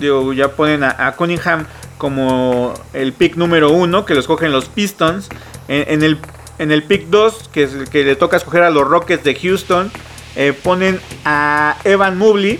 [0.00, 1.66] digo, ya ponen a, a Cunningham
[1.98, 5.28] como el pick número uno, que lo escogen los Pistons.
[5.68, 6.18] En, en el,
[6.58, 9.34] en el pick 2, que es el que le toca escoger a los Rockets de
[9.34, 9.92] Houston,
[10.36, 12.58] eh, ponen a Evan Mobley.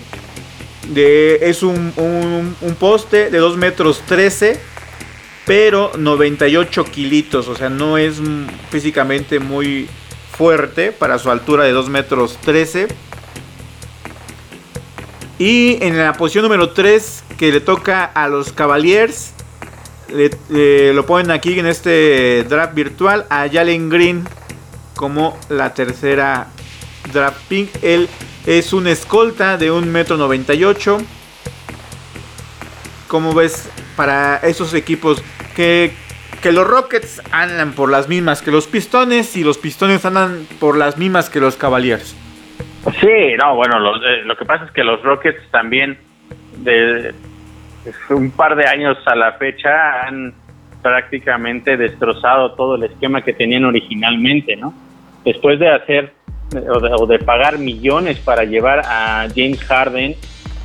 [0.89, 4.59] De, es un, un- un poste de 2 metros 13,
[5.47, 7.49] pero 98 kilitos.
[7.49, 8.21] O sea, no es
[8.71, 9.89] físicamente muy
[10.45, 12.89] fuerte para su altura de 2 metros 13.
[15.39, 19.33] Y en la posición número 3 que le toca a los Cavaliers,
[20.09, 24.27] le- le- lo ponen aquí en este draft virtual a Jalen Green
[24.97, 26.47] como la tercera
[27.13, 27.69] draft pick.
[27.85, 28.09] Él
[28.47, 31.05] es un escolta de 1,98 m.
[33.09, 35.23] ¿Cómo ves para esos equipos
[35.55, 35.93] que,
[36.41, 40.77] que los Rockets andan por las mismas que los Pistones y los Pistones andan por
[40.77, 42.17] las mismas que los Cavaliers?
[43.01, 45.99] Sí, no, bueno, lo, eh, lo que pasa es que los Rockets también
[46.57, 47.15] de
[48.11, 50.35] un par de años a la fecha han
[50.83, 54.73] prácticamente destrozado todo el esquema que tenían originalmente, ¿no?
[55.25, 56.13] Después de hacer
[56.55, 60.15] o de, o de pagar millones para llevar a James Harden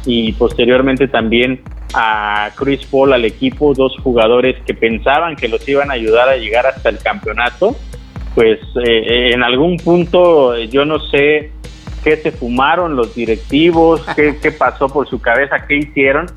[0.06, 1.62] y posteriormente también
[1.94, 6.38] a Chris Paul al equipo, dos jugadores que pensaban que los iban a ayudar a
[6.38, 7.76] llegar hasta el campeonato,
[8.34, 11.52] pues eh, en algún punto yo no sé
[12.04, 16.28] qué se fumaron los directivos, qué, qué pasó por su cabeza, qué hicieron,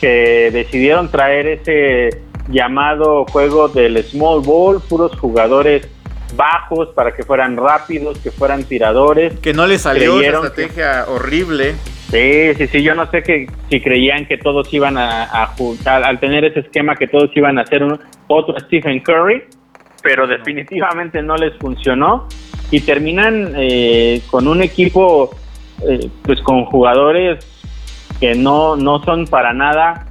[0.00, 5.88] que decidieron traer ese llamado juego del small ball, puros jugadores
[6.36, 9.38] bajos para que fueran rápidos, que fueran tiradores.
[9.40, 11.74] Que no le salió Creyeron estrategia horrible.
[12.10, 16.02] Sí, sí, sí, yo no sé que si creían que todos iban a, a juntar,
[16.02, 19.42] al tener ese esquema que todos iban a hacer un, otro Stephen Curry,
[20.02, 22.28] pero definitivamente no les funcionó
[22.70, 25.30] y terminan eh, con un equipo
[25.88, 27.44] eh, pues con jugadores
[28.20, 30.06] que no, no son para nada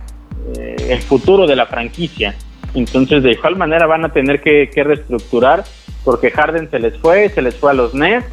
[0.58, 2.36] eh, el futuro de la franquicia.
[2.74, 5.64] Entonces de igual manera van a tener que, que reestructurar
[6.04, 8.26] porque Harden se les fue, se les fue a los Nets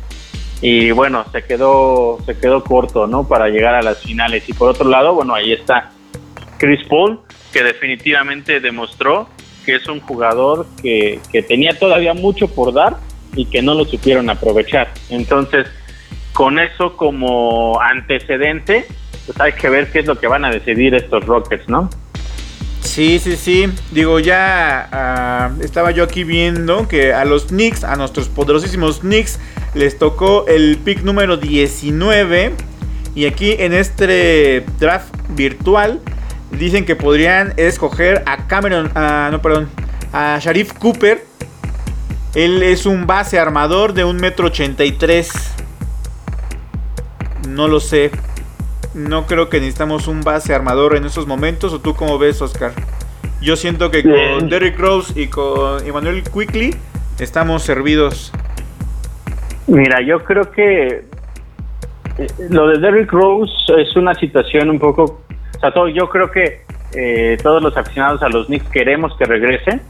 [0.61, 3.27] y bueno, se quedó se quedó corto, ¿no?
[3.27, 4.49] Para llegar a las finales.
[4.49, 5.91] Y por otro lado, bueno, ahí está
[6.59, 7.21] Chris Paul,
[7.53, 9.29] que definitivamente demostró
[9.65, 12.97] que es un jugador que, que tenía todavía mucho por dar
[13.35, 14.93] y que no lo supieron aprovechar.
[15.11, 15.67] Entonces,
[16.33, 18.87] con eso como antecedente,
[19.27, 21.91] pues hay que ver qué es lo que van a decidir estos Rockets, ¿no?
[22.97, 23.69] Sí, sí, sí.
[23.91, 29.39] Digo, ya ah, estaba yo aquí viendo que a los Knicks, a nuestros poderosísimos Knicks,
[29.75, 32.55] les tocó el pick número 19.
[33.15, 36.01] Y aquí en este draft virtual
[36.53, 39.69] dicen que podrían escoger a Cameron, ah, no, perdón,
[40.15, 41.23] a Sharif Cooper.
[42.35, 45.29] Él es un base armador de 1,83
[47.45, 47.55] m.
[47.55, 48.11] No lo sé.
[48.97, 51.73] No creo que necesitamos un base armador en estos momentos.
[51.73, 52.73] ¿O tú cómo ves, Oscar?
[53.43, 56.75] Yo siento que con Derrick Rose y con Emmanuel Quickly
[57.21, 58.33] estamos servidos.
[59.67, 61.05] Mira, yo creo que
[62.19, 65.21] eh, lo de Derrick Rose es una situación un poco...
[65.57, 66.63] O sea, todo, yo creo que
[66.95, 69.81] eh, todos los aficionados a los Knicks queremos que regrese,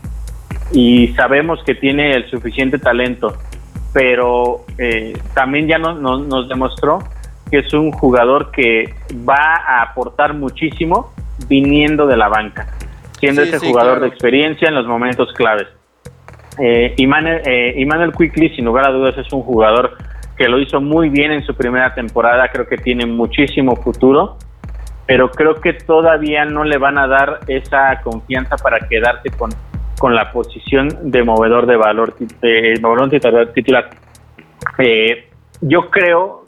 [0.72, 3.36] y sabemos que tiene el suficiente talento,
[3.92, 6.98] pero eh, también ya no- no- nos demostró
[7.50, 8.94] que es un jugador que
[9.28, 11.12] va a aportar muchísimo
[11.48, 12.66] viniendo de la banca,
[13.20, 14.02] siendo Sí, ese sí, jugador claro.
[14.02, 15.68] de experiencia en los momentos claves.
[16.58, 19.96] Eh, eh, Emmanuel Quickly, sin lugar a dudas, es un jugador
[20.36, 24.36] que lo hizo muy bien en su primera temporada, creo que tiene muchísimo futuro,
[25.06, 29.50] pero creo que todavía no le van a dar esa confianza para quedarse con,
[29.98, 33.52] con la posición de movedor de valor, de movedor titular.
[33.52, 33.90] titular.
[34.78, 35.28] Eh,
[35.60, 36.44] yo creo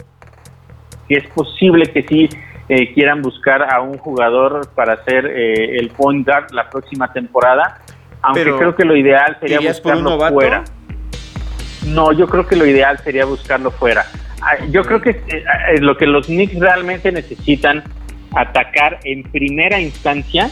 [1.08, 2.28] que es posible que sí
[2.68, 7.80] eh, quieran buscar a un jugador para ser eh, el point guard la próxima temporada,
[8.22, 10.64] aunque Pero, creo que lo ideal sería ¿irías por un buscarlo fuera.
[11.86, 14.04] No, yo creo que lo ideal sería buscarlo fuera.
[14.40, 17.82] Ah, Yo creo que eh, eh, lo que los Knicks realmente necesitan
[18.34, 20.50] atacar en primera instancia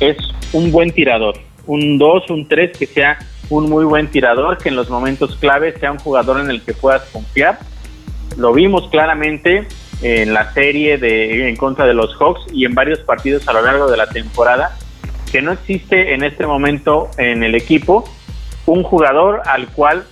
[0.00, 0.16] es
[0.52, 3.18] un buen tirador, un 2, un 3 que sea
[3.48, 6.72] un muy buen tirador, que en los momentos clave sea un jugador en el que
[6.72, 7.58] puedas confiar.
[8.36, 9.66] Lo vimos claramente
[10.02, 13.62] en la serie de en contra de los Hawks y en varios partidos a lo
[13.62, 14.76] largo de la temporada
[15.30, 18.04] que no existe en este momento en el equipo
[18.66, 20.04] un jugador al cual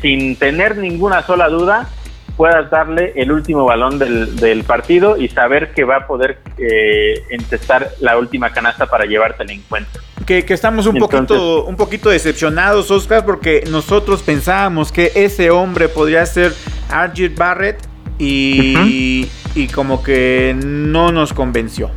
[0.00, 1.88] sin tener ninguna sola duda
[2.36, 7.22] puedas darle el último balón del, del partido y saber que va a poder eh,
[7.30, 10.02] encestar la última canasta para llevarte el encuentro.
[10.26, 15.50] Que, que estamos un Entonces- poquito, un poquito decepcionados, Oscar, porque nosotros pensábamos que ese
[15.50, 16.52] hombre podría ser
[16.90, 17.78] Archie Barrett
[18.18, 21.90] y, y como que no nos convenció.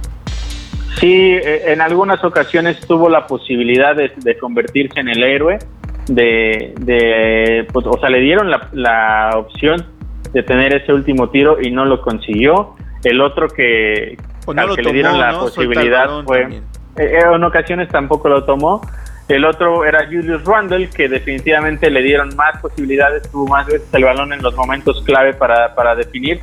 [0.99, 5.59] Sí, eh, en algunas ocasiones tuvo la posibilidad de, de convertirse en el héroe,
[6.07, 9.85] de, de pues, o sea, le dieron la, la opción
[10.33, 12.75] de tener ese último tiro y no lo consiguió.
[13.03, 15.39] El otro que, O no al lo que tomó, le dieron la ¿no?
[15.41, 16.63] Posibilidad fue, también.
[16.97, 18.81] eh, en ocasiones tampoco lo tomó.
[19.27, 24.03] El otro era Julius Randle, que definitivamente le dieron más posibilidades, tuvo más veces el
[24.03, 26.39] balón en los momentos clave para, para definir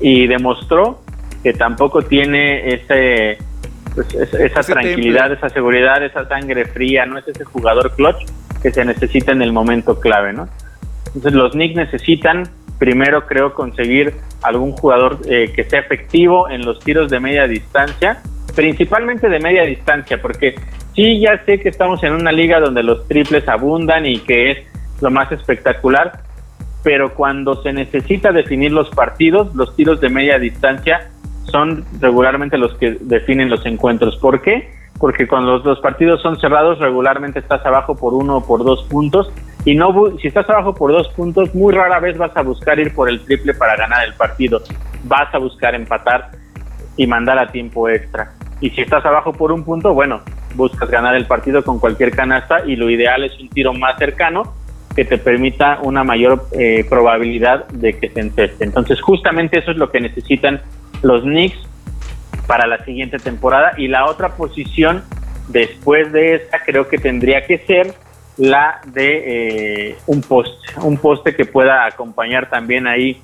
[0.00, 1.00] y demostró
[1.42, 3.38] que tampoco tiene ese
[3.94, 5.36] pues, es- esa Ese tranquilidad, temple.
[5.36, 8.26] esa seguridad, esa sangre fría, no es ese jugador clutch
[8.60, 10.48] que se necesita en el momento clave, ¿no?
[11.06, 12.42] Entonces los Knicks necesitan
[12.78, 18.22] primero creo conseguir algún jugador eh, que sea efectivo en los tiros de media distancia,
[18.54, 20.54] principalmente de media distancia, porque
[20.94, 24.58] sí ya sé que estamos en una liga donde los triples abundan y que es
[25.00, 26.20] lo más espectacular,
[26.82, 31.10] pero cuando se necesita definir los partidos, los tiros de media distancia
[31.44, 34.16] son regularmente los que definen los encuentros.
[34.16, 34.70] ¿Por qué?
[34.98, 38.84] Porque cuando los, los partidos son cerrados, regularmente estás abajo por uno o por dos
[38.84, 39.30] puntos.
[39.66, 42.94] Y no si estás abajo por dos puntos, muy rara vez vas a buscar ir
[42.94, 44.62] por el triple para ganar el partido.
[45.02, 46.30] Vas a buscar empatar
[46.96, 48.32] y mandar a tiempo extra.
[48.60, 50.20] Y si estás abajo por un punto, bueno,
[50.54, 54.54] buscas ganar el partido con cualquier canasta y lo ideal es un tiro más cercano
[54.94, 58.62] que te permita una mayor eh, probabilidad de que se enceste.
[58.62, 60.60] Entonces, justamente eso es lo que necesitan
[61.02, 61.58] los Knicks
[62.46, 63.72] para la siguiente temporada.
[63.76, 65.02] Y la otra posición
[65.48, 68.05] después de esta creo que tendría que ser
[68.36, 73.20] la de eh, un poste, un poste que pueda acompañar también ahí,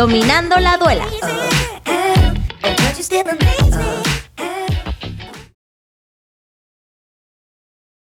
[0.00, 1.49] Dominando la duela.